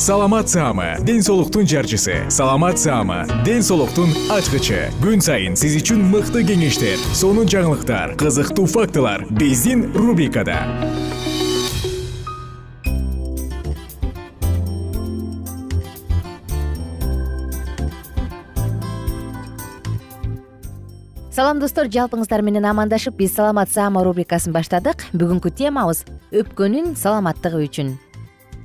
[0.00, 2.24] саламат саама ден соолуктун жарчысы.
[2.30, 4.88] Саламат саама ден соолуктун ачкычы.
[5.02, 10.64] Күн сайын сиз үчүн мыкты кеңештер сонун жаңылыктар кызыктуу фактылар биздин рубрикада.
[21.30, 25.06] Салам достор жалпыңыздар менен амандашып биз саламат саама рубрикасын баштадык.
[25.14, 26.02] Бүгүнкү темабыз
[26.34, 27.98] өпкөнүн саламаттыгы үчүн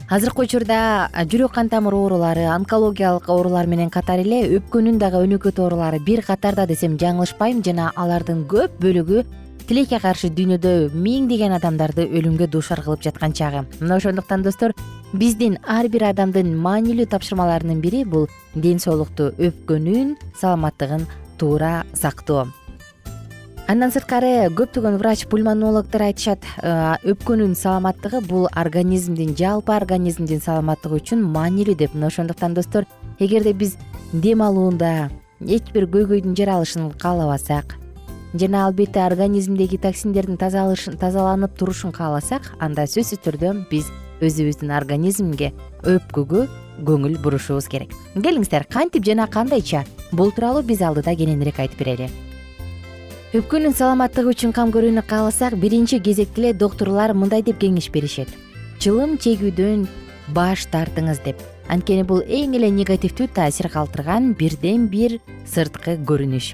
[0.06, 5.98] азыркы учурда жүрөк кан тамыр оорулары онкологиялык оорулар менен катар эле өпкөнүн дагы өнөкөт оорулары
[6.00, 9.24] бир катарда десем жаңылышпайм жана алардын көп бөлүгү
[9.66, 13.64] тилекке каршы дүйнөдө миңдеген адамдарды өлүмгө дуушар кылып жаткан чагы.
[13.80, 14.76] Мына ошондуктан достор
[15.14, 22.46] биздин ар бир адамдын маанилүү тапшырмаларынын бири бул ден соолукту өпкөнүн саламаттыгын туура сактоо
[23.72, 26.72] андан сырткары көптөгөн врач пульмонологдор айтышат э,
[27.10, 31.96] өпкөнүн саламаттыгы бул организмдин жалпы организмдин саламаттыгы үчүн маанилүү деп.
[31.98, 32.86] Мына ошондуктан достор
[33.18, 33.76] эгерде биз
[34.14, 35.10] дем алуунда
[35.42, 37.78] эч бир көйгөйдүн жаралышын каалабасак
[38.36, 43.90] жана албетте организмдеги токсиндердин тазаланып турушун кааласак анда сөзсүз түрдө биз
[44.22, 46.46] өзүбүздүн организмге өпкөгө
[46.86, 47.98] көңүл бурушубуз керек.
[48.14, 49.86] Келиңиздер кантип жана кандайча?
[50.12, 52.12] Бул тууралуу биз алдыда кененирээк айтып берели
[53.34, 58.30] өпкөнүн саламаттыгы үчүн кам көрүүнү кааласак биринчи кезекте эле доктурлар мындай деп кеңеш беришет.
[58.80, 59.88] Чылым чегүүдөн
[60.36, 61.42] баш тартыңыз деп.
[61.68, 65.18] Анткени бул эң эле негативдүү таасир калтырган бирден бир
[65.50, 66.54] сырткы көрүнүш.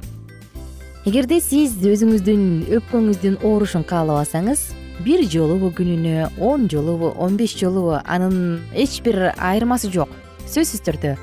[1.06, 4.70] Эгерде сиз өзүңүздүн өпкөңүздүн оорушун каалабасаңыз
[5.04, 10.10] бир жолубу күнүнө он жолубу он беш жолубу анын эч бир айырмасы жок.
[10.48, 11.18] Сөзсүз түрдө.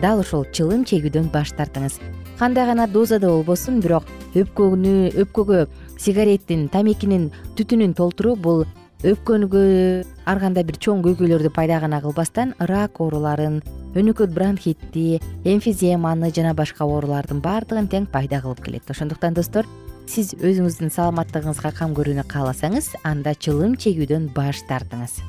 [0.00, 2.00] Дал ушул чылым чегүүдөн баш тартыңыз
[2.38, 4.04] кандай гана дозада болбосун бирок
[4.36, 5.66] өпкөнү өпкөгө
[5.96, 8.66] сигареттин тамекинин түтүнүн толтуруу бул
[9.04, 9.62] өпкөнгө
[10.28, 13.62] ар кандай бир чоң көйгөйлөрдү пайда гана кылбастан рак ооруларын
[13.96, 18.90] өнөкөт бронхитти эмфиземаны жана башка оорулардын баардыгын тең пайда кылып келет.
[18.90, 19.68] Ошондуктан достор
[20.06, 25.20] сиз өзүңүздүн саламаттыгыңызга кам көрүүнү кааласаңыз анда чылым чегүүдөн баш тартыңыз.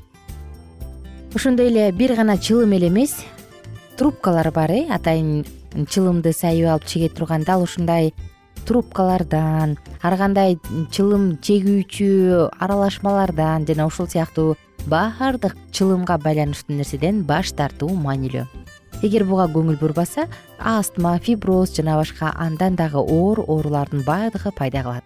[1.36, 3.16] Ошондой эле бир гана чылым эле эмес
[3.98, 8.14] трубкалар бар э атайын чылымды сайып алып чеге турган дал ушундай
[8.68, 10.58] трубкалардан ар кандай
[10.92, 14.56] чылым чегүүчү аралашмалардан жана ушул сыяктуу
[14.88, 18.46] баардык чылымга байланыштуу нерседен баш тартуу маанилүү.
[19.04, 20.26] Эгер буга көңүл бурбаса
[20.58, 25.06] астма фиброз жана башка андан дагы оор оорулардын баардыгы пайда кылат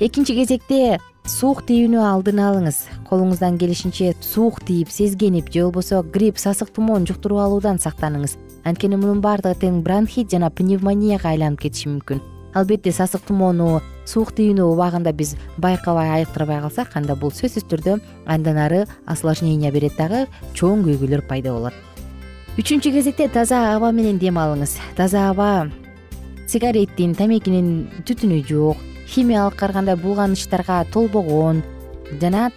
[0.00, 0.98] экинчи кезекте
[1.30, 2.78] суук тийүүнү алдын алыңыз.
[3.06, 8.34] Колуңуздан келишинче суук тийип сезгенип же болбосо грипп сасык тумоон жуктуруп алуудан сактаныңыз.
[8.66, 12.20] Анткени мунун баардыгы тең бронхит жана пневмонияга айланып кетиши мүмкүн.
[12.54, 13.78] Албетте сасык тумоону
[14.10, 19.94] суук тийүүнү убагында биз байкабай айыктырбай калсак анда бул сөзсүз түрдө андан ары осложнение берет
[19.96, 20.26] дагы
[20.58, 21.74] чоң көйгөйлөр пайда болот.
[22.58, 24.80] Үчүнчү кезекте таза аба менен дем алыңыз.
[24.98, 25.70] Таза аба
[26.50, 31.62] сигареттин тамекинин түтүнү жок химиялык кандай булганычтарга толбогон.
[32.20, 32.50] Жана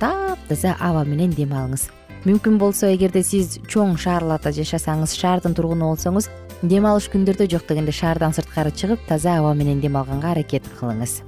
[0.00, 1.88] таптаза аба менен дем алыңыз.
[2.24, 6.28] Мүмкүн болсо эгерде сиз чоң шаарларда жашасаңыз шаардын тургуну болсоңуз
[6.62, 11.20] дем алыш күндөрдө жок дегенде шаардан сырткары чыгып таза аба менен дем алганга аракет кылыңыз.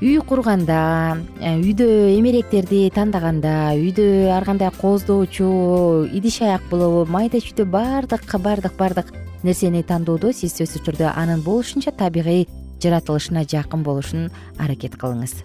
[0.00, 1.86] Үй курганда э, үйдө
[2.16, 9.12] эмеректерди тандаганда үйдө ар кандай кооздоочу идиш аяк болобу майда чүйдө баардык баардык баардык
[9.42, 12.46] нерсени тандоодо сиз сөзсүз түрдө анын болушунча табигый
[12.82, 15.42] жаратылышына жакын болушун аракет кылыңыз.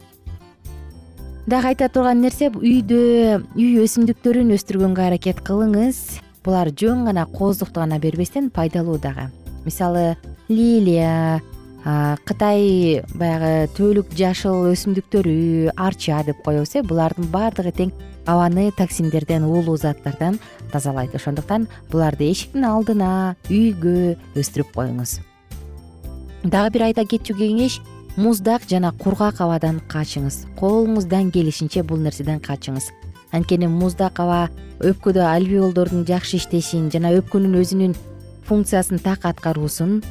[1.45, 3.01] Дагы айта турган нерсе үйдө
[3.53, 5.99] үй өсүмдүктөрүн өстүргөнгө аракет кылыңыз.
[6.41, 9.27] Булар жөн гана кооздукту гана бербестен пайдалуу дагы.
[9.65, 10.15] Мисалы
[10.49, 11.43] лилия
[12.25, 17.93] кытай баягы түбөлүк жашыл өсүмдүктөрү арча деп коебуз э булардын баардыгы тең
[18.25, 20.39] абаны токсиндерден уулуу заттардан
[20.71, 21.13] тазалайт.
[21.13, 25.19] Ошондуктан буларды эшиктин алдына үйгө өстүрүп коюңуз
[26.45, 27.79] дагы бир айта кетчү кеңеш
[28.17, 30.45] муздак жана кургак абадан качыңыз.
[30.59, 32.91] Колуңуздан келишинче бул нерседен качыңыз.
[33.33, 34.49] Анткени муздак аба
[34.79, 37.97] өпкөдө альвеолдордун жакшы иштешин жана өпкөнүн өзүнүн
[38.45, 40.03] функциясын так аткаруусун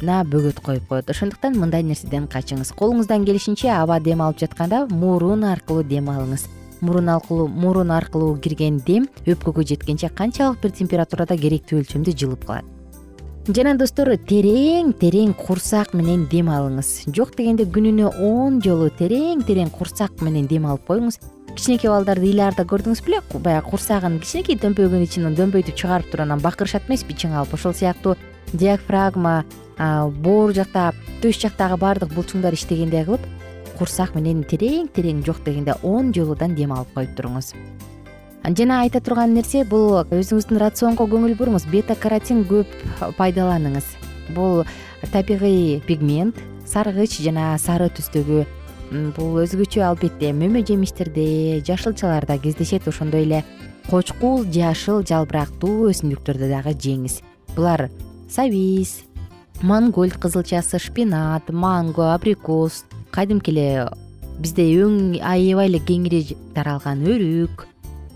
[0.00, 1.10] бөгөт коюп коет.
[1.10, 2.72] Ошондуктан мындай нерседен качыңыз.
[2.78, 6.46] Колуңуздан келишинче аба дем алып жатканда мурун аркылуу дем алыңыз.
[6.80, 12.79] Мурун аркылуу мурун аркылуу кирген дем өпкөгө жеткенче канчалык бир температурада керектүү өлчөмдө жылып калат
[13.56, 16.88] жана достор терең терең курсак менен дем алыңыз.
[17.16, 21.18] Жок дегенде күнүнө он жолу терең терең курсак менен дем алып коюңуз.
[21.56, 26.86] Кичинекей балдарды илаарда көрдүңүз беле баягы курсагын кичинекей дөмпөйгөн ичинен дөмпөйдү чыгарып туруп анан бакырышат
[26.86, 28.14] эмеспи чыңалып ошол сыяктуу
[28.52, 29.44] диафрагма
[30.22, 30.90] боор жакта
[31.22, 33.26] төш жактагы баардык булчуңдар иштегендей кылып
[33.78, 37.54] курсак менен терең терең жок дегенде он жолудан дем алып коюп туруңуз
[38.48, 42.66] жана айта турган нерсе бул өзүңүздүн рационго көңүл буруңуз бета каротин көп
[43.18, 43.84] пайдаланыңыз.
[44.34, 44.64] Бул
[45.12, 48.46] табигый пигмент саргыч жана сары түстөгү.
[49.16, 53.44] Бул өзгөчө албетте мөмө жемиштерде жашылчаларда кездешет ошондой эле.
[53.90, 57.20] Кочкул жашыл жалбырактуу өсүмдүктөрдү дагы жеңиз.
[57.54, 57.88] Булар
[58.30, 59.02] сабиз
[59.62, 62.84] мангольд кызылчасы шпинат манго абрикос.
[63.10, 63.88] Кадимки эле
[64.38, 67.69] бизде эң аябай эле кеңири таралган өрүк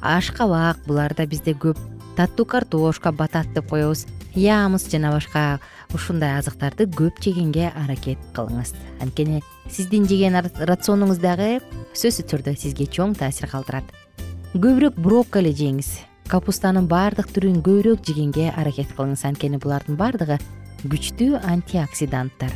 [0.04, 1.78] ашкабак булар да бизде көп
[2.16, 4.06] таттуу картошка батат деп коебуз.
[4.34, 5.60] Ямс жана башка
[5.94, 8.74] ушундай азыктарды көп жегенге аракет кылыңыз.
[9.00, 11.60] Анткени сиздин жеген рационуңуз дагы
[11.94, 13.86] сөзсүз түрдө сизге чоң таасир калтырат.
[14.54, 15.96] Көбүрөөк брокколи жеңиз.
[16.28, 19.24] Капустанын баардык түрүн көбүрөөк жегенге аракет кылыңыз.
[19.30, 20.38] Анткени булардын баардыгы
[20.84, 22.52] күчтүү антиоксиданттар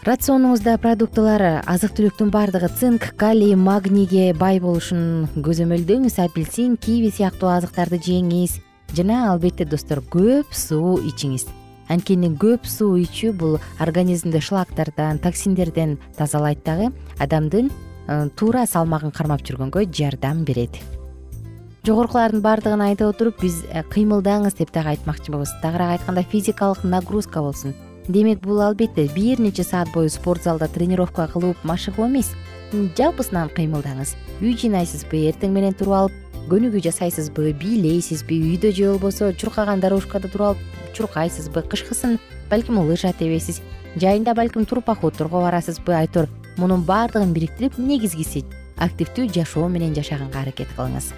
[0.00, 7.98] рационуңузда продуктылар азык түлүктүн баардыгы цинк калий магнийге бай болушун көзөмөлдөңүз апельсин киви сыяктуу азыктарды
[8.06, 8.54] жеңиз.
[8.96, 11.44] Жана албетте достор көп суу ичиңиз.
[11.92, 16.88] Анткени көп суу ичүү бул организмди шлактардан токсиндерден тазалайт дагы
[17.20, 20.80] адамдын э, туура салмагын кармап жүргөнгө жардам берет.
[21.84, 27.76] Жогорукулардын баардыгын айтып отуруп биз э, кыймылдаңыз деп дагы айтмакчыбыз тагыраак айтканда физикалык нагрузка болсун
[28.08, 32.32] демек бул албетте бир нече саат бою спорт залда тренировка кылып машыгуу эмес.
[32.70, 34.14] Жалпысынан кыймылдаңыз.
[34.40, 40.54] Үй жыйнайсызбы эртең менен туруп алып көнүгүү жасайсызбы бийлейсизби үйдө же болбосо чуркаган дорожкада туруп
[40.54, 42.18] алып чуркайсызбы кышкысын
[42.50, 43.60] балким лыжа тебесиз
[43.96, 46.28] жайында балким туруп походторго барасызбы айтор.
[46.56, 48.44] Мунун баардыгын бириктирип негизгиси
[48.76, 51.12] активдүү жашоо менен жашаганга аракет кылыңыз.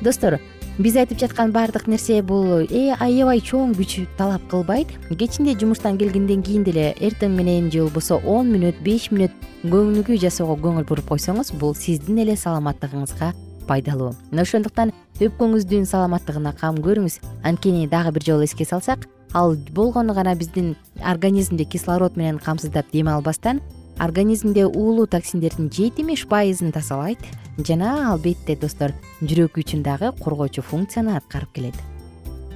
[0.00, 0.38] Достор
[0.78, 6.42] биз айтып жаткан баардык нерсе бул э, аябай чоң күч талап кылбайт кечинде жумуштан келгенден
[6.42, 9.34] кийин деле эртең менен же болбосо он мүнөт беш мүнөт
[9.68, 13.34] көнүгүү жасоого көңүл буруп койсоңуз бул сиздин эле саламаттыгыңызга
[13.68, 14.14] пайдалуу.
[14.30, 17.20] Мына ошондуктан өпкөңүздүн саламаттыгына кам көрүңүз.
[17.44, 20.74] Анткени дагы бир жолу эске салсак ал болгону гана биздин
[21.04, 23.60] организмди кислород менен камсыздап дем албастан
[23.98, 27.18] организмде уулуу токсиндердин жетимиш пайызын тазалайт
[27.58, 31.76] жана албетте достор жүрөк үчүн дагы коргоочу функцияны аткарып келет.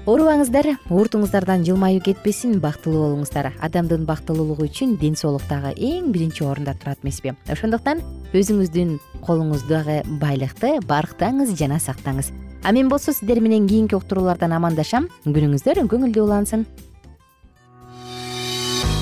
[0.06, 3.50] Оорубаңыздар уртуңуздардан жылмаюу кетпесин бактылуу болуңуздар.
[3.58, 7.34] Адамдын бактылуулугу үчүн ден соолук дагы эң биринчи орунда турат эмеспи.
[7.50, 12.30] Ошондуктан өзүңүздүн колуңуздагы байлыкты барктаңыз жана сактаңыз.
[12.62, 15.10] А мен болсо сиздер менен кийинки уктуруулардан амандашам.
[15.26, 16.66] Күнүңүздөр көңүлдүү улансын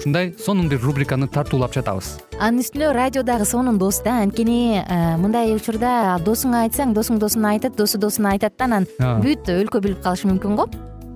[0.00, 2.14] ушундай сонун бир рубриканы тартуулап жатабыз.
[2.40, 7.52] Анын үстүнө радио дагы сонун дос да анткени э, мындай учурда досуңа айтсаң досуң досуна
[7.52, 8.86] айтат досу досуна айтат да анан
[9.20, 10.70] бүт өлкө билип калышы мүмкүн го.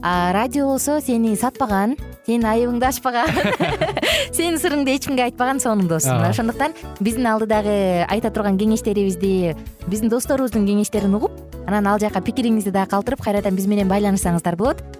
[0.04, 3.30] А радио болсо сени сатпаган сенин айыбыңды ачпаган
[4.36, 6.04] сенин сырыңды эч кимге айтпаган сонун дос.
[6.04, 12.68] Мына ошондуктан биздин алдыдагы айта турган кеңештерибизди биздин досторубуздун кеңештерин угуп анан ал жака пикириңизди
[12.68, 14.84] дагы калтырып кайрадан биз менен байланышсаңыздар болот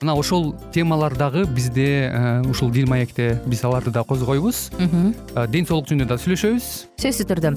[0.00, 2.12] мына ошол темалар дагы бизде
[2.48, 4.70] ушул дил маекте биз аларды да козгойбуз.
[5.48, 6.70] Ден соолук жөнүндө дагы сүйлөшөбүз.
[7.00, 7.56] Сөзсүз түрдө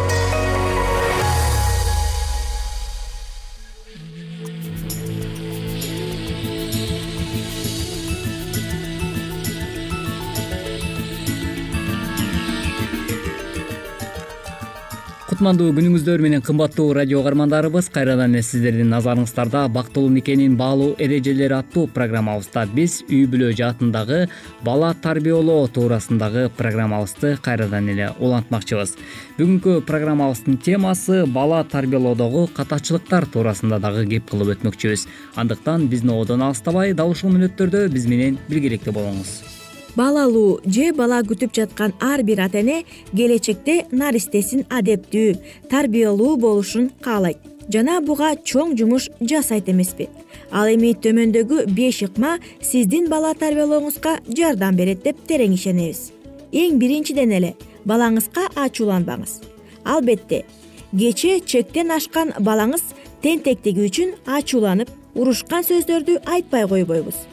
[15.41, 21.87] кутмандуу күнүңүздөр менен кымбаттуу радио угармандарыбыз кайрадан эле сиздердин назарыңыздарда бактылуу никенин баалуу эрежелери аттуу
[21.95, 24.19] программабызда биз үй бүлө жаатындагы
[24.61, 28.93] бала тарбиялоо туурасындагы программабызды кайрадан эле улантмакчыбыз.
[29.39, 35.07] Бүгүнкү программабыздын темасы бала тарбиялоодогу катачылыктар туурасында дагы кеп кылып өтмөкчүбүз.
[35.41, 39.60] Андыктан биздин ободон алыстабай дал ушул мүнөттөрдө биз менен биргеликте болуңуз
[39.95, 42.83] бала алуу же бала күтүп жаткан ар бир ата эне
[43.15, 45.35] келечекте наристесин адептүү
[45.69, 47.37] тарбиялуу болушун каалайт.
[47.71, 50.09] Жана буга чоң жумуш жасайт эмеспи.
[50.51, 56.11] Ал эми төмөндөгү беш ыкма сиздин бала тарбиялооңузга жардам берет деп терең ишенебиз
[56.51, 57.53] эң биринчиден эле
[57.87, 59.39] балаңызга ачууланбаңыз.
[59.85, 60.43] Албетте
[60.91, 62.83] кечээ чектен ашкан балаңыз
[63.23, 67.30] тентектиги үчүн ачууланып урушкан сөздөрдү айтпай койбойбуз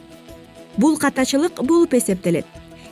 [0.79, 2.45] бул катачылык болуп эсептелет.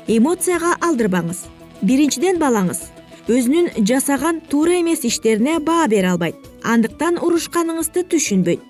[0.07, 1.45] Эмоцияга алдырбаңыз.
[1.81, 2.81] Биринчиден балаңыз.
[3.27, 6.35] Өзүнүн жасаган туура эмес иштерине баа бере албайт.
[6.63, 8.61] Андыктан урушканыңызды түшүнбөйт.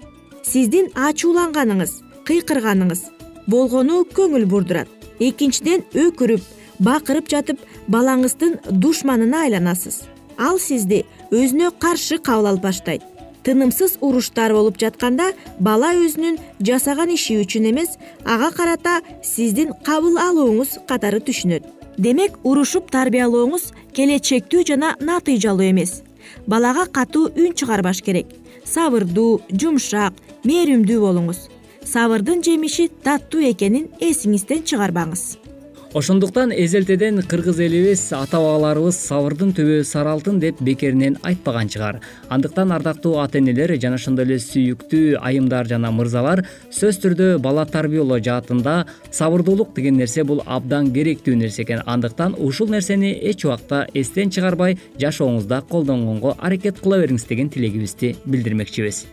[0.44, 3.04] Сиздин ачууланганыңыз кыйкырганыңыз
[3.48, 4.88] болгону көңүл бурдурат.
[5.20, 6.46] Экинчиден өкүрүп
[6.80, 10.04] бакырып жатып балаңыздын душманына айланасыз.
[10.38, 13.17] Ал сизди өзүнө каршы кабыл алып баштайт
[13.48, 15.30] тынымсыз уруштар болуп жатканда
[15.64, 16.36] бала өзүнүн
[16.70, 21.64] жасаган иши үчүн эмес ага карата сиздин кабыл алууңуз катары түшүнөт.
[21.98, 26.02] Демек урушуп тарбиялооңуз келечектүү жана натыйжалуу эмес.
[26.46, 28.28] Балага катуу үн чыгарбаш керек.
[28.68, 31.48] Сабырдуу жумшак мээримдүү болуңуз.
[31.88, 35.47] Сабырдын жемиши таттуу экенин эсиңизден чыгарбаңыз
[35.94, 42.02] ошондуктан эзелтеден кыргыз элибиз ата бабаларыбыз сабырдын түбү сары алтын деп бекеринен айтпаган чыгар.
[42.30, 48.20] Андыктан ардактуу ата энелер жана ошондой эле сүйүктүү айымдар жана мырзалар сөзсүз түрдө бала тарбиялоо
[48.20, 51.82] жаатында сабырдуулук деген нерсе бул абдан керектүү нерсе экен.
[51.86, 59.06] Андыктан ушул нерсени эч убакта эстен чыгарбай жашооңузда колдонгонго аракет кыла бериңиз деген тилегибизди билдирмекчибиз.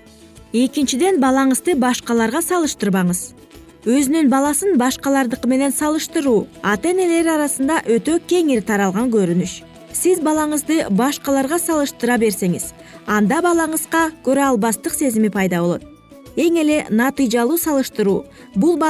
[0.52, 3.32] Экинчиден балаңызды башкаларга салыштырбаңыз
[3.84, 9.58] өзүнүн баласын башкалардыкы менен салыштыруу ата энелер арасында өтө кеңири таралган көрүнүш.
[9.92, 12.70] Сиз балаңызды башкаларга салыштыра берсеңиз
[13.06, 15.84] анда балаңызга көрө албастык сезими пайда болот.
[16.36, 18.24] Эң эле натыйжалуу салыштыруу
[18.56, 18.80] бул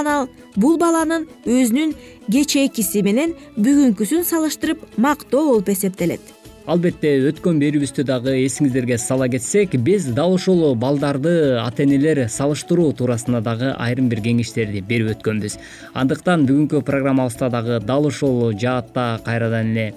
[0.54, 1.96] бул баланын өзүнүн
[2.30, 6.33] кечээкиси менен бүгүнкүсүн салыштырып мактоо болуп эсептелет
[6.64, 13.42] албетте өткөн берүүбүздө дагы эсиңиздерге сала кетсек биз дал ошол балдарды ата энелер салыштыруу туурасында
[13.44, 15.58] дагы айрым бир кеңештерди берип өткөнбүз.
[15.92, 19.92] Андыктан бүгүнкү программабызда дагы дал ошол жаатта кайрадан эле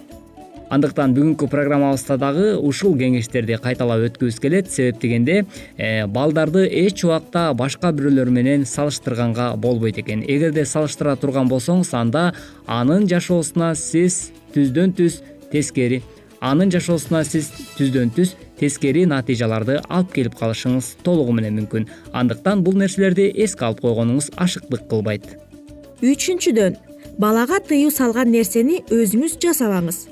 [0.67, 4.67] андыктан бүгүнкү программабызда дагы ушул кеңештерди кайталап өткүбүз келет.
[4.67, 5.45] Себеп дегенде
[5.77, 10.25] э, балдарды эч убакта башка бирөөлөр менен салыштырганга болбойт экен.
[10.27, 12.33] Эгерде салыштыра турган болсоңуз анда
[12.67, 15.21] анын жашоосуна сиз түздөн түз
[15.53, 16.03] тескери
[16.41, 21.87] анын жашоосуна сиз түздөн түз тескери натыйжаларды алып келип калышыңыз толугу менен мүмкүн.
[22.13, 25.25] Андыктан бул нерселерди эске алып койгонуңуз ашыктык кылбайт.
[26.01, 26.77] Үчүнчүдөн
[27.17, 30.05] балага тыюу салган нерсени өзүңүз жасабаңыз.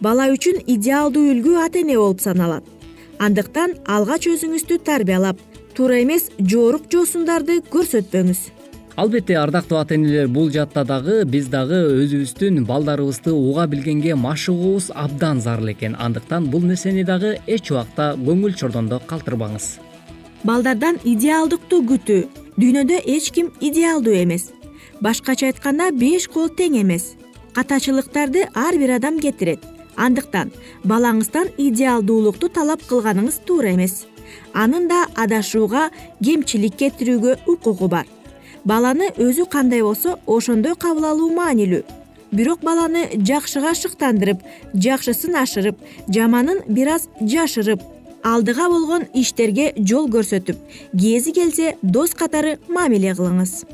[0.00, 2.64] Бала үчүн идеалдуу үлгү ата эне болуп саналат.
[3.18, 5.40] Андыктан алгач өзүңүздү тарбиялап
[5.74, 8.57] туура эмес жоорук жоосундарды көрсөтпөңүз
[8.98, 15.40] албетте ардактуу ата энелер бул жаатта дагы биз дагы өзүбүздүн балдарыбызды уга билгенге машыгуубуз абдан
[15.40, 15.94] зарыл экен.
[15.94, 19.68] Андыктан бул нерсени дагы эч убакта көңүл чордондо калтырбаңыз.
[20.42, 22.26] Балдардан идеалдыкту күтүү.
[22.58, 24.50] Дүйнөдө эч ким идеалдуу эмес.
[25.00, 27.14] Башкача айтканда беш кол тең эмес.
[27.54, 29.62] Катачылыктарды ар бир адам кетирет.
[29.94, 30.50] Андыктан
[30.82, 34.06] балаңыздан идеалдуулукту талап кылганыңыз туура эмес.
[34.52, 38.17] Анын да адашууга кемчилик кетирүүгө укугу бар
[38.64, 41.82] баланы өзү кандай болсо ошондой кабыл алуу маанилүү.
[42.32, 44.42] Бирок баланы жакшыга шыктандырып
[44.74, 45.78] жакшысын ашырып
[46.12, 47.80] жаманын бир аз жашырып
[48.22, 50.58] алдыга болгон иштерге жол көрсөтүп
[50.92, 53.64] кези келсе дос катары мамиле кылыңыз.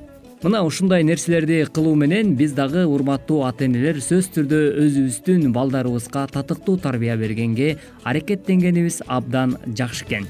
[0.45, 6.77] Мына ушундай нерселерди кылуу менен биз дагы урматтуу ата энелер сөзсүз түрдө өзүбүздүн балдарыбызга татыктуу
[6.77, 10.29] тарбия бергенге аракеттенгенибиз абдан жакшы экен.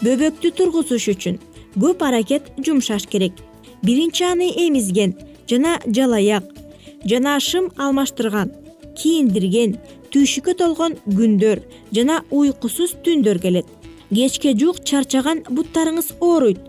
[0.00, 1.36] Бөбөктү тургузуш үчүн
[1.76, 3.36] көп аракет жумшаш керек
[3.82, 5.16] биринчи аны эмизген
[5.48, 6.44] жана жалаяк
[7.04, 8.52] жана шым алмаштырган
[8.96, 9.76] кийиндирген
[10.12, 11.60] түйшүккө толгон күндөр
[11.96, 13.66] жана уйкусуз түндөр келет.
[14.08, 16.60] Кечке жуук чарчаган буттарыңыз ооруйт.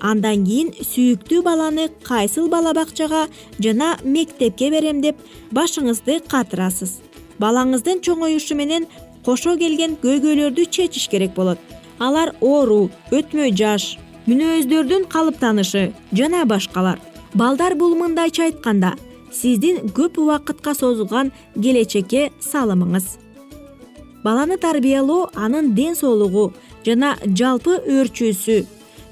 [0.00, 3.26] Андан кийин сүйүктүү баланы кайсыл бала бакчага
[3.58, 5.20] жана мектепке берем деп
[5.52, 7.00] башыңызды катырасыз.
[7.40, 8.86] Балаңыздын чоңоюшу менен
[9.26, 11.58] кошо келген көйгөйлөрдү чечиш керек болот.
[11.98, 17.00] Алар оору өтмөй жаш мүнөздөрдүн калыптанышы жана башкалар.
[17.34, 18.94] Балдар бул мындайча айтканда
[19.32, 23.18] сиздин көп убакытка созулган келечекке салымыңыз.
[24.24, 26.52] Баланы тарбиялоо анын ден соолугу
[26.86, 28.64] жана жалпы өөрчүүсү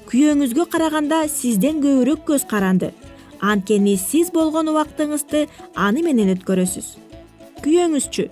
[0.09, 2.93] күйөөңүзгө караганда сизден көбүрөөк көз каранды.
[3.41, 6.95] Анткени сиз болгон убактыңызды аны менен өткөрөсүз.
[7.61, 8.29] Күйөөңүзчү.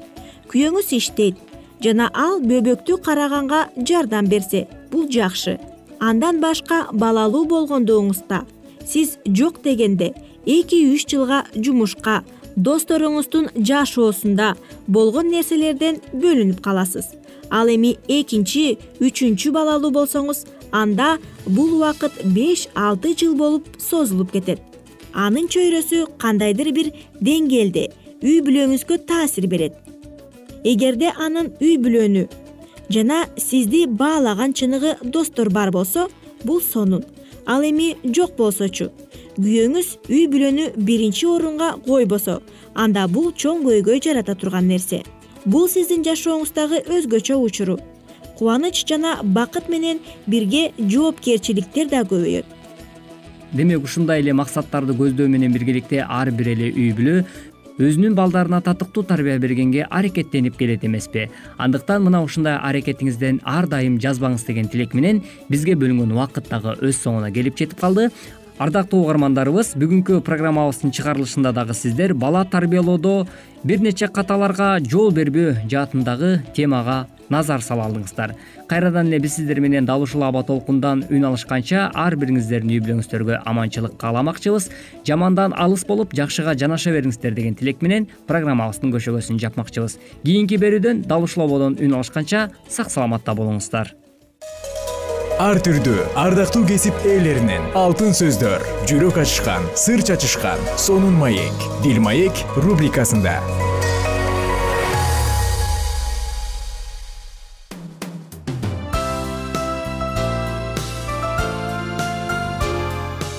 [0.52, 1.38] Күйөөңүз иштейт
[1.84, 5.60] жана ал бөбөктү караганга жардам берсе бул жакшы
[6.01, 8.43] андан башка балалуу болгондугуңузда.
[8.85, 10.13] Сиз жок дегенде
[10.45, 12.23] эки үч жылга жумушка
[12.55, 14.55] досторуңуздун жашоосунда
[14.87, 17.13] болгон нерселерден бөлүнүп каласыз.
[17.51, 24.59] Ал эми экинчи үчүнчү балалуу болсоңуз анда бул убакыт беш алты жыл болуп созулуп кетет.
[25.13, 27.89] Анын чөйрөсү кандайдыр бир деңгээлде
[28.23, 29.75] үй бүлөңүзгө таасир берет.
[30.63, 32.27] Эгерде анын үй бүлөнү
[32.91, 36.10] жана сизди баалаган чыныгы достор бар болсо
[36.43, 37.04] бул сонун.
[37.45, 38.91] Ал эми жок болсочу
[39.38, 42.41] күйөөңүз үй бүлөнү биринчи орунга койбосо
[42.75, 45.01] анда бул чоң көйгөй жарата турган нерсе.
[45.45, 47.80] Бул сиздин жашооңуздагы өзгөчө учуру.
[48.38, 52.45] Кубаныч жана бакыт менен бирге жоопкерчиликтер да көбөйөт.
[53.54, 57.23] Демек ушундай эле максаттарды көздөө менен биргеликте ар бир эле үй бүлө
[57.82, 61.30] өзүнүн балдарына татыктуу тарбия бергенге аракеттенип келет эмеспи.
[61.58, 67.02] Андыктан мына ушундай аракетиңизден ар дайым жазбаңыз деген тилек менен бизге бөлүнгөн убакыт дагы өз
[67.02, 68.12] соңуна келип жетип калды.
[68.62, 73.26] Ардактуу угармандарыбыз бүгүнкү программабыздын чыгарылышында дагы сиздер бала тарбиялоодо
[73.63, 78.36] бир нече каталарга жол бербөө жаатындагы темага назар сала алдыңыздар
[78.71, 83.41] кайрадан эле биз сиздер менен дал ушул аба толкундан үн алышканча ар бириңиздердин үй бүлөңүздөргө
[83.51, 84.69] аманчылык кааламакчыбыз.
[85.07, 89.97] Жамандан алыс болуп жакшыга жанаша бериңиздер деген тилек менен программабыздын көшөгөсүн жапмакчыбыз.
[90.23, 93.91] Кийинки берүүдөн дал ушул ободон үн алышканча сак саламатта болуңуздар.
[95.41, 102.45] Ар түрдүү ардактуу кесип ээлеринен алтын сөздөр жүрөк ачышкан сыр чачышкан сонун маек дил маек
[102.62, 103.39] рубрикасында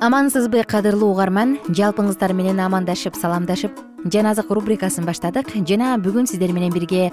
[0.00, 1.58] амансызбы кадырлуу угарман.
[1.68, 3.76] Жалпыңыздар менен амандашып саламдашып
[4.08, 5.52] жан азык рубрикасын баштадык.
[5.68, 7.10] Жана бүгүн сиздер менен бирге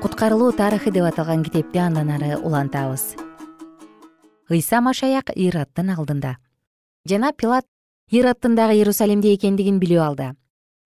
[0.00, 3.16] куткарылуу тарыхы деп аталган китепти андан ары улантабыз.
[4.48, 6.38] Ыйса машаяк ираттын алдында.
[7.04, 7.66] Жана пилат
[8.10, 10.32] ираттын дагы иерусалимде экендигин билип алды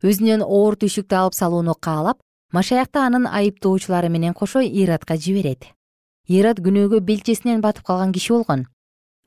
[0.02, 2.18] өзүнөн оор түйшүктү алып салууну каалап
[2.52, 5.64] машаякты анын айыптоочулары менен кошо иратка жиберет.
[6.26, 8.66] Ират күнөөгө белчесинен батып калган киши болгон.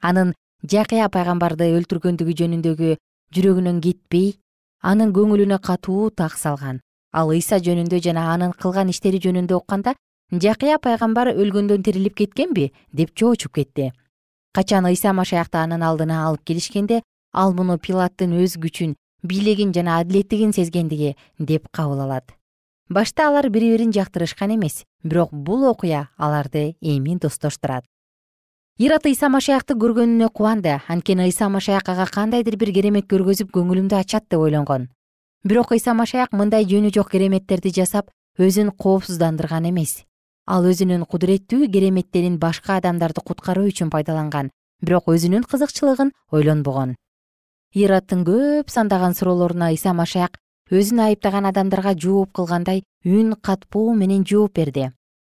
[0.02, 0.36] Анын
[0.68, 2.96] жакыя пайгамбарды өлтүргөндүгү жөнүндөгү
[3.36, 4.34] жүрөгүнөн кетпей
[4.84, 6.82] анын көңүлүнө катуу так салган.
[7.14, 9.96] Ал ыйса жөнүндө жана анын кылган иштери жөнүндө укканда
[10.32, 12.72] жакыя пайгамбар өлгөндөн тирилип кеткенби?
[12.92, 13.92] деп чоочуп кетти.
[14.54, 17.02] Качан ыйса машаякты анын алдына алып келишкенде
[17.34, 22.34] ал муну пилаттын өз күчүн бийлигин жана адилеттигин сезгендиги деп кабыл алат.
[22.90, 27.86] Башта алар бири бирин жактырышкан эмес бирок бул окуя аларды эми достоштурат
[28.80, 34.30] ират ыйса машаякты көргөнүнө кубанды анткени ыйса машаяк ага кандайдыр бир керемет көргөзүп көңүлүмдү ачат
[34.32, 34.88] деп ойлонгон.
[35.44, 38.08] Бирок ыйса машаяк мындай жөнү жок кереметтерди жасап
[38.40, 40.06] өзүн коопсуздандырган эмес.
[40.48, 46.96] Ал өзүнүн кудуреттүү кереметтерин башка адамдарды куткаруу үчүн пайдаланган бирок өзүнүн кызыкчылыгын ойлонбогон.
[47.76, 50.40] Ираттын көп сандаган суроолоруна ыйса машаяк
[50.72, 54.92] өзүн айыптаган адамдарга жооп кылгандай үн катпоо менен жооп берди.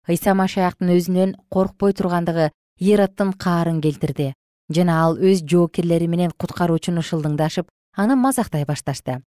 [0.08, 4.34] Ыйса машаяктын өзүнөн коркпой тургандыгы ираттын каарын келтирди.
[4.70, 9.22] Жана ал өз жоокерлери менен куткаруучуну шылдыңдашып аны мазактай башташты.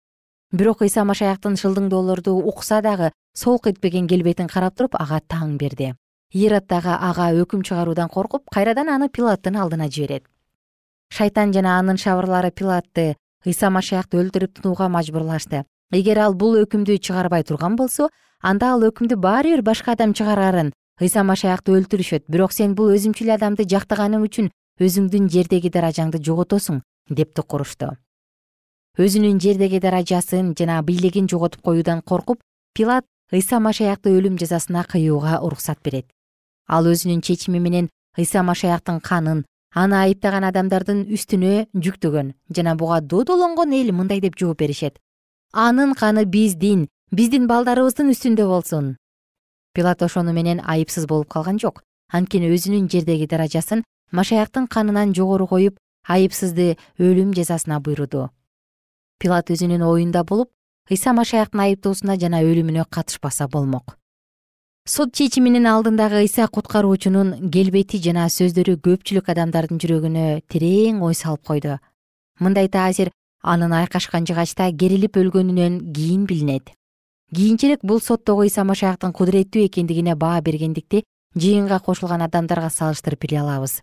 [0.51, 5.93] Бирок ыйса машаяктын шылдыңдоолорду укса дагы солк этпеген келбетин карап туруп ага таң берди.
[6.33, 10.23] Ират дагы ага өкүм чыгаруудан коркуп кайрадан аны пилаттын алдына жиберет.
[11.09, 15.63] Шайтан жана анын шабырлары пилатты ыйса машаякты өлтүрүп тынууга мажбурлашты.
[15.91, 18.09] Эгер ал бул өкүмдү чыгарбай турган болсо
[18.41, 22.25] анда ал өкүмдү баары бир башка адам чыгарарын ыйса машаякты өлтүрүшөт.
[22.27, 27.95] Бирок сен бул өзүмчүл адамды жактаганың үчүн өзүңдүн жердеги даражаңды жоготосуң деп тукурушту
[28.97, 32.39] өзүнүн жердеги даражасын жана бийлигин жоготуп коюудан коркуп
[32.73, 36.07] пилат ыйса машаякты өлүм жазасына кыюуга уруксат берет.
[36.67, 43.73] Ал өзүнүн чечими менен ыйса машаяктын канын аны айыптаган адамдардын үстүнө жүктөгөн жана буга додолонгон
[43.77, 44.97] эл мындай деп жооп беришет.
[45.53, 48.95] Анын каны биздин биздин балдарыбыздын үстүндө болсун
[49.77, 51.83] пилат ошону менен айыпсыз болуп калган жок.
[52.09, 55.77] Анткени өзүнүн жердеги даражасын машаяктын канынан жогору коюп
[56.09, 58.31] айыпсызды өлүм жазасына буйруду.
[59.21, 60.49] Пилат өзүнүн оюнда болуп
[60.89, 63.97] ыйса машаяктын айыптоосуна жана өлүмүнө катышпаса болмок.
[64.87, 71.77] Сот чечиминин алдындагы ыйса куткаруучунун келбети жана сөздөрү көпчүлүк адамдардын жүрөгүнө терең ой салып койду.
[72.39, 73.11] Мындай таасир
[73.43, 76.73] анын айкашкан жыгачта керилип өлгөнүнөн кийин билинет
[77.35, 81.03] кийинчерээк бул соттогу ыйса машаяктын кудуреттүү экендигине баа бергендикти
[81.35, 83.81] жыйынга кошулган адамдарга салыштырып биле алабыз.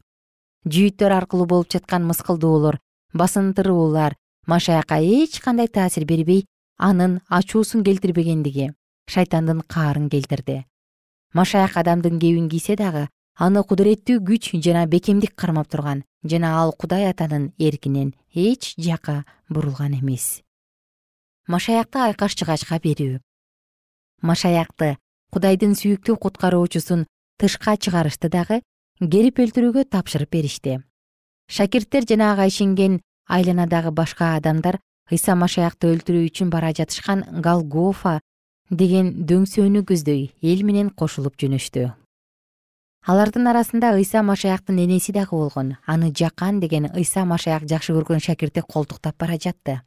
[0.64, 2.78] Жүйүттөр аркылуу болуп жаткан мыскылдоолор
[3.12, 6.46] басынтыруулар машаякка эч кандай таасир бербей
[6.78, 8.72] анын ачуусун келтирбегендиги
[9.12, 10.64] шайтандын каарын келтирди.
[11.34, 17.10] Машаяк адамдын кебин кийсе дагы аны кудуреттүү күч жана бекемдик кармап турган жана ал кудай
[17.10, 20.40] атанын эркинен эч жакка бурулган эмес.
[21.46, 23.20] Машаякты айкаш жыгачка берүү
[24.30, 24.96] машаякты
[25.32, 27.06] кудайдын сүйүктүү куткаруучусун
[27.38, 28.60] тышка чыгарышты дагы
[29.00, 30.78] керип өлтүрүүгө тапшырып беришти.
[31.50, 34.78] Шакирттер жана ага ишенген айланадагы башка адамдар
[35.12, 38.20] ыйса машаякты өлтүрүү үчүн бара жатышкан галгофа
[38.70, 41.90] деген дөңсөөнү көздөй эл менен кошулуп жөнөштү.
[43.04, 48.62] Алардын арасында ыйса машаяктын энеси дагы болгон аны жакан деген ыйса машаяк жакшы көргөн шакирти
[48.64, 49.82] колтуктап бара жатты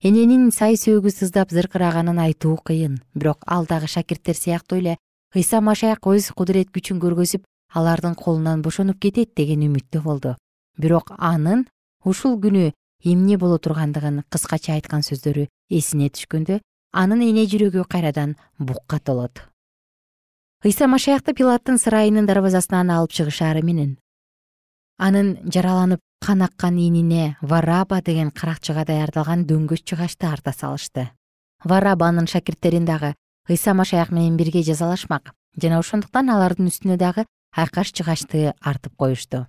[0.00, 3.00] эненин сай сөөгү сыздап зыркыраганын айтуу кыйын.
[3.14, 4.96] Бирок ал дагы шакирттер сыяктуу эле
[5.34, 10.36] ыйса машаяк өз кудурет күчүн көргөзүп алардын колунан бошонуп кетет деген үмүттө болду.
[10.78, 11.66] Бирок анын
[12.04, 12.72] ушул күнү
[13.04, 16.60] эмне боло тургандыгын кыскача айткан сөздөрү эсине түшкөндө
[16.92, 19.44] анын эне жүрөгү кайрадан букка толот.
[20.64, 23.98] Ыйса машаякты пилаттын сарайынын дарбазасынан алып чыгышаары менен.
[24.98, 31.10] Анын жараланып кан аккан ийнине вараба деген каракчыга даярдалган дөңгөч жыгачты арта салышты.
[31.64, 33.14] Варабанын шакирттерин дагы
[33.48, 37.24] ыйса машаяк менен бирге жазалашмак жана ошондуктан алардын үстүнө дагы
[37.56, 39.46] айкаш жыгачты артып коюшту.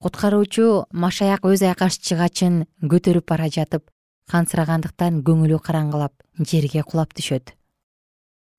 [0.00, 3.84] Куткаруучу машаяк өз айкаш жыгачын көтөрүп бара жатып
[4.32, 7.52] кансырагандыктан көңүлү караңгылап жерге кулап түшөт.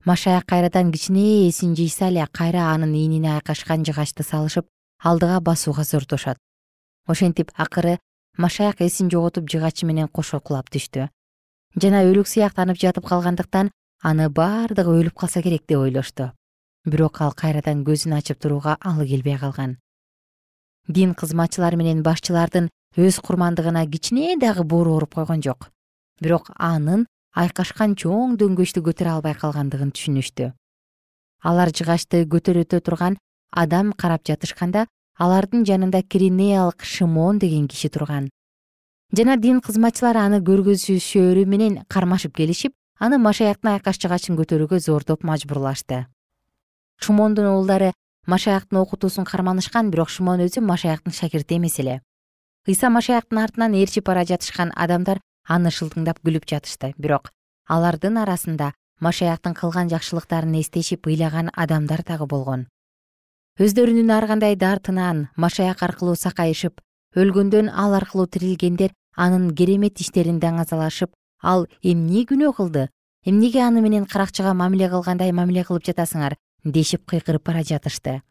[0.06, 4.66] Машаяк кайрадан кичине эсин жыйса эле кайра анын ийнине айкашкан жыгачты салышып
[5.02, 6.38] алдыга басууга зордошот
[7.08, 7.98] ошентип акыры
[8.36, 11.08] машаяк эсин жоготуп жыгачы менен кошо кулап түштү.
[11.74, 13.70] Жана өлүк сыяктанып жатып калгандыктан
[14.02, 16.32] аны баардыгы өлүп калса керек деп ойлошту.
[16.84, 19.78] Бирок ал кайрадан көзүн ачып турууга алы келбей калган.
[20.86, 25.70] Дин кызматчылар менен башчылардын өз курмандыгына кичине дагы боору ооруп койгон жок.
[26.20, 30.52] Бирок анын айкашкан чоң дөңгөчтү көтөрө албай калгандыгын түшүнүштү.
[31.44, 33.18] Алар жыгачты көтөрөтө турган
[33.50, 34.86] адам карап жатышканда
[35.18, 38.28] алардын жанында киринеялык шымон деген киши турган.
[39.10, 46.06] Жана дин кызматчылары аны көргөзүшөрү менен кармашып келишип аны машаяктын айкаш жыгачын көтөрүүгө зордоп мажбурлашты.
[47.02, 47.92] Шымондун уулдары
[48.26, 52.00] машаяктын окутуусун карманышкан бирок шымон өзү машаяктын шакирти эмес эле.
[52.68, 56.94] Ыйса машаяктын артынан ээрчип бара жатышкан адамдар аны шылтыңдап күлүп жатышты.
[56.98, 57.32] Бирок
[57.66, 62.68] алардын арасында машаяктын кылган жакшылыктарын эстешип ыйлаган адамдар дагы болгон
[63.58, 66.78] өздөрүнүн ар кандай дартынан машаяк аркылуу сакайышып
[67.18, 71.10] өлгөндөн ал аркылуу тирилгендер анын керемет иштерин даңазалашып
[71.42, 72.84] ал эмне күнөө кылды?
[73.26, 76.36] Эмнеге аны менен каракчыга мамиле кылгандай мамиле кылып жатасыңар?
[76.62, 78.22] Дешип кыйкырып бара жатышты.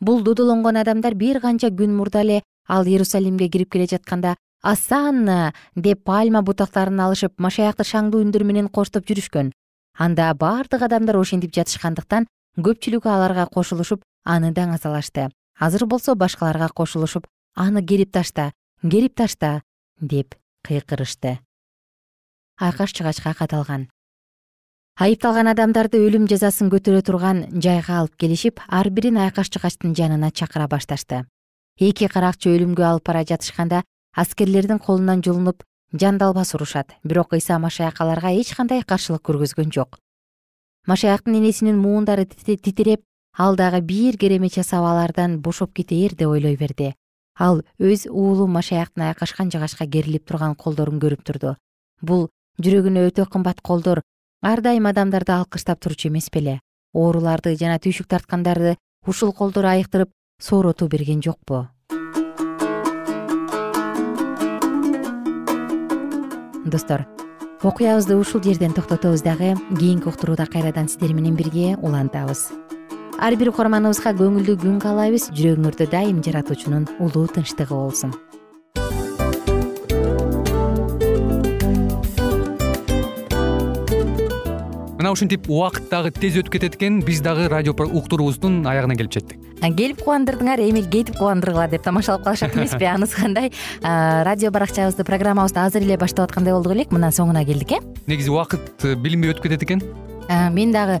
[0.00, 6.04] Бул додолонгон адамдар бир канча күн мурда эле ал иерусалимге кирип келе жатканда асанна деп
[6.04, 9.52] пальма бутактарын алышып машаякты шаңдуу үндөр менен коштоп жүрүшкөн.
[9.96, 12.28] Анда баардык адамдар ошентип жатышкандыктан
[12.60, 19.62] көпчүлүгү аларга кошулушуп аны даңазалашты азыр болсо башкаларга кошулушуп аны керип ташта керип ташта!
[20.00, 21.38] деп кыйкырышты.
[22.58, 23.88] Айкаш жыгачка кадалган
[24.96, 30.68] айыпталган адамдарды өлүм жазасын көтөрө турган жайга алып келишип ар бирин айкаш жыгачтын жанына чакыра
[30.68, 31.26] башташты.
[31.76, 33.82] Эки каракчы өлүмгө алып бара жатышканда
[34.16, 36.96] аскерлердин колунан жулунуп жандалбас урушат.
[37.04, 39.98] Бирок ыйса машаяк аларга эч кандай каршылык көргөзгөн жок.
[40.86, 43.04] Машаяктын энесинин муундары титиреп
[43.36, 46.94] ал дагы бир керемет жасап алардан бошоп кетээр деп ойлой берди.
[47.38, 51.56] Ал өз уулу машаяктын айкашкан жыгачка керилип турган колдорун көрүп турду.
[52.00, 52.30] Бул
[52.62, 54.00] жүрөгүнө өтө кымбат колдор
[54.42, 56.60] ар дайым адамдарды алкыштап турчу эмес беле.
[56.94, 61.68] Ооруларды жана түйшүк тарткандарды ушул колдор айыктырып сооротуу берген жокпу.
[66.64, 67.04] Достор
[67.62, 72.52] окуябызды ушул жерден токтотобуз дагы кийинки уктурууда кайрадан сиздер менен бирге улантабыз
[73.16, 75.30] ар бир угарманыбызга көңүлдүү күн каалайбыз.
[75.36, 78.12] Жүрөгүңөрдө дайым жаратуучунун улуу тынчтыгы болсун.
[84.96, 87.00] Мына ушинтип убакыт дагы тез өтүп кетет экен.
[87.04, 92.54] Биз дагы радио уктуруубуздун аягына келип жеттик келип кубандырдыңар эми кетип кубандыргыла деп тамашалап калышат
[92.54, 93.52] эмеспи анысы кандай?
[93.82, 96.92] Радио баракчабызды программабызды азыр эле баштап аткандай болдук элек.
[96.92, 97.80] Мына соңуна келдик э?
[98.06, 99.82] Негизи убакыт э, билинбей өтүп кетет экен?
[100.52, 101.00] Мен дагы